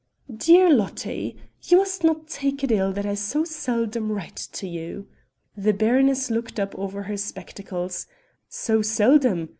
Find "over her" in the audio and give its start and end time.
6.73-7.17